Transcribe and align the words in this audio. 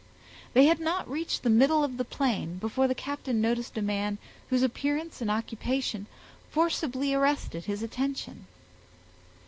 They 0.53 0.65
had 0.65 0.79
not 0.79 1.07
reached 1.07 1.43
the 1.43 1.49
middle 1.51 1.83
of 1.83 1.97
the 1.97 2.03
plain, 2.03 2.55
before 2.57 2.87
the 2.87 2.95
captain 2.95 3.39
noticed 3.39 3.77
a 3.77 3.83
man 3.83 4.17
whose 4.49 4.63
appearance 4.63 5.21
and 5.21 5.29
occupation 5.29 6.07
forcibly 6.49 7.13
arrested 7.13 7.65
his 7.65 7.83
attention. 7.83 8.47